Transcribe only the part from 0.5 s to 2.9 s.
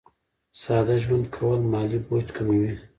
ساده ژوند کول مالي بوج کموي.